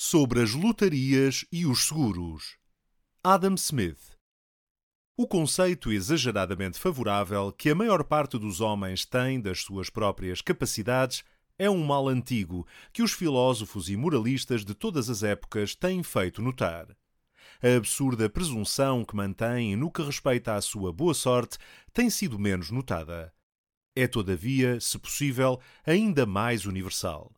[0.00, 2.56] Sobre as lotarias e os seguros.
[3.20, 4.16] Adam Smith.
[5.16, 11.24] O conceito exageradamente favorável que a maior parte dos homens tem das suas próprias capacidades
[11.58, 16.40] é um mal antigo que os filósofos e moralistas de todas as épocas têm feito
[16.40, 16.96] notar.
[17.60, 21.58] A absurda presunção que mantêm no que respeita à sua boa sorte
[21.92, 23.34] tem sido menos notada.
[23.96, 27.32] É, todavia, se possível, ainda mais universal.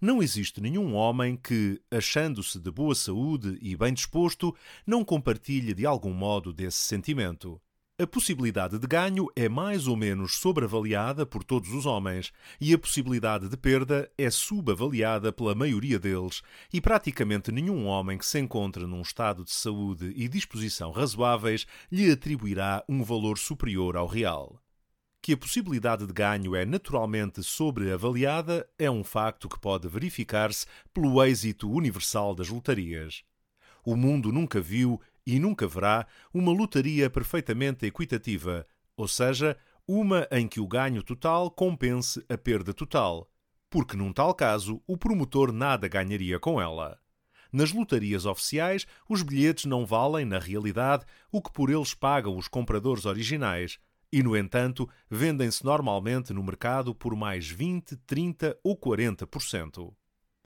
[0.00, 5.84] Não existe nenhum homem que, achando-se de boa saúde e bem disposto, não compartilhe de
[5.84, 7.60] algum modo desse sentimento.
[8.00, 12.78] A possibilidade de ganho é mais ou menos sobreavaliada por todos os homens e a
[12.78, 16.40] possibilidade de perda é subavaliada pela maioria deles,
[16.72, 22.10] e praticamente nenhum homem que se encontre num estado de saúde e disposição razoáveis lhe
[22.10, 24.58] atribuirá um valor superior ao real.
[25.30, 31.22] Que a possibilidade de ganho é naturalmente sobreavaliada é um facto que pode verificar-se pelo
[31.22, 33.22] êxito universal das lotarias.
[33.86, 39.56] O mundo nunca viu e nunca verá uma lotaria perfeitamente equitativa, ou seja,
[39.86, 43.30] uma em que o ganho total compense a perda total,
[43.70, 46.98] porque num tal caso o promotor nada ganharia com ela.
[47.52, 52.48] Nas lotarias oficiais, os bilhetes não valem, na realidade, o que por eles pagam os
[52.48, 53.78] compradores originais,
[54.12, 59.92] e, no entanto, vendem-se normalmente no mercado por mais 20, 30 ou 40%.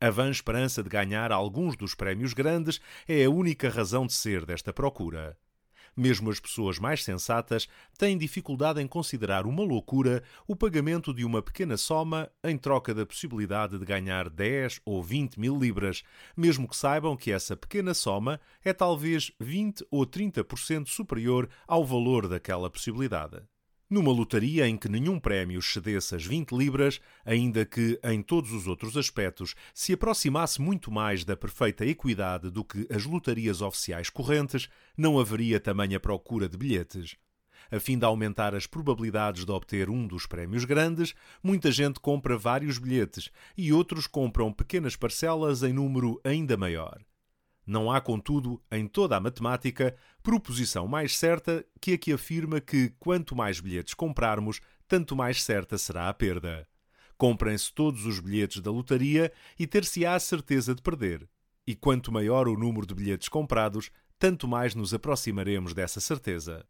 [0.00, 4.44] A vã esperança de ganhar alguns dos prémios grandes é a única razão de ser
[4.44, 5.38] desta procura.
[5.96, 7.68] Mesmo as pessoas mais sensatas
[7.98, 13.04] têm dificuldade em considerar uma loucura o pagamento de uma pequena soma em troca da
[13.04, 16.02] possibilidade de ganhar 10 ou 20 mil libras,
[16.36, 22.26] mesmo que saibam que essa pequena soma é talvez 20 ou 30% superior ao valor
[22.26, 23.42] daquela possibilidade.
[23.92, 28.66] Numa lotaria em que nenhum prémio excedesse as 20 libras, ainda que, em todos os
[28.66, 34.66] outros aspectos, se aproximasse muito mais da perfeita equidade do que as lotarias oficiais correntes,
[34.96, 37.16] não haveria tamanha procura de bilhetes.
[37.70, 42.38] A fim de aumentar as probabilidades de obter um dos prémios grandes, muita gente compra
[42.38, 46.98] vários bilhetes e outros compram pequenas parcelas em número ainda maior.
[47.66, 52.90] Não há, contudo, em toda a matemática, proposição mais certa que a que afirma que
[52.98, 56.66] quanto mais bilhetes comprarmos, tanto mais certa será a perda.
[57.16, 61.28] Comprem-se todos os bilhetes da lotaria e ter-se-á a certeza de perder.
[61.64, 66.66] E quanto maior o número de bilhetes comprados, tanto mais nos aproximaremos dessa certeza.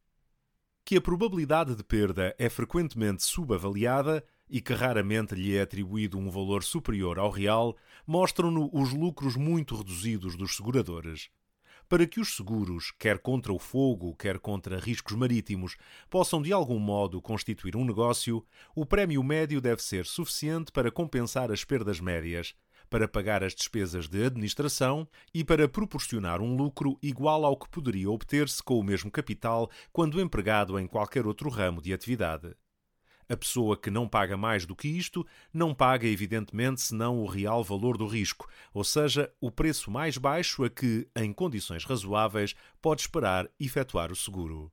[0.84, 6.28] Que a probabilidade de perda é frequentemente subavaliada e que raramente lhe é atribuído um
[6.28, 7.74] valor superior ao real,
[8.06, 11.30] mostram-no os lucros muito reduzidos dos seguradores.
[11.88, 15.78] Para que os seguros, quer contra o fogo, quer contra riscos marítimos,
[16.10, 18.44] possam de algum modo constituir um negócio,
[18.76, 22.54] o prémio médio deve ser suficiente para compensar as perdas médias,
[22.91, 28.10] para pagar as despesas de administração e para proporcionar um lucro igual ao que poderia
[28.10, 32.54] obter-se com o mesmo capital quando empregado em qualquer outro ramo de atividade.
[33.32, 37.65] A pessoa que não paga mais do que isto não paga, evidentemente, senão o real
[37.65, 43.00] valor do risco, ou seja, o preço mais baixo a que, em condições razoáveis, pode
[43.00, 44.71] esperar efetuar o seguro.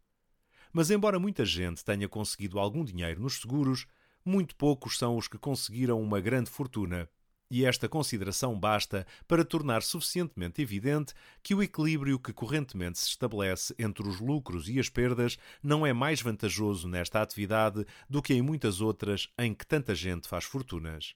[0.74, 3.88] Mas, embora muita gente tenha conseguido algum dinheiro nos seguros,
[4.26, 7.10] muito poucos são os que conseguiram uma grande fortuna
[7.50, 13.74] e esta consideração basta para tornar suficientemente evidente que o equilíbrio que correntemente se estabelece
[13.80, 18.42] entre os lucros e as perdas não é mais vantajoso nesta atividade do que em
[18.42, 21.16] muitas outras em que tanta gente faz fortunas.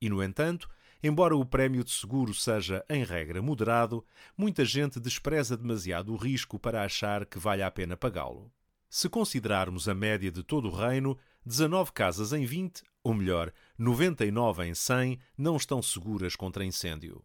[0.00, 0.68] E, no entanto,
[1.02, 4.04] embora o prémio de seguro seja, em regra, moderado,
[4.36, 8.52] muita gente despreza demasiado o risco para achar que vale a pena pagá-lo.
[8.88, 14.64] Se considerarmos a média de todo o reino, 19 casas em 20, ou melhor, 99
[14.64, 17.22] em 100, não estão seguras contra incêndio.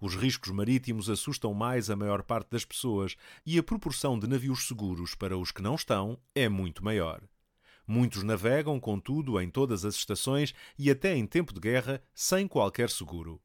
[0.00, 4.68] Os riscos marítimos assustam mais a maior parte das pessoas e a proporção de navios
[4.68, 7.22] seguros para os que não estão é muito maior.
[7.86, 12.88] Muitos navegam, contudo, em todas as estações e até em tempo de guerra, sem qualquer
[12.88, 13.42] seguro.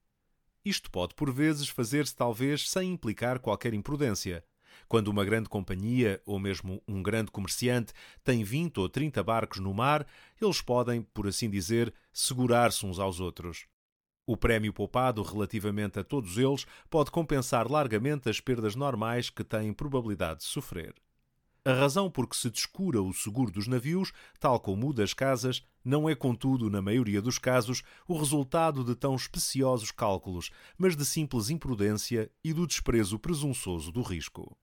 [0.63, 4.43] Isto pode, por vezes, fazer-se talvez sem implicar qualquer imprudência,
[4.87, 9.73] quando uma grande companhia ou mesmo um grande comerciante tem 20 ou 30 barcos no
[9.73, 10.05] mar,
[10.41, 13.65] eles podem, por assim dizer, segurar-se uns aos outros.
[14.25, 19.73] O prémio poupado relativamente a todos eles pode compensar largamente as perdas normais que têm
[19.73, 20.93] probabilidade de sofrer.
[21.63, 25.61] A razão por que se descura o seguro dos navios, tal como o das casas,
[25.85, 31.05] não é, contudo, na maioria dos casos, o resultado de tão especiosos cálculos, mas de
[31.05, 34.57] simples imprudência e do desprezo presunçoso do risco.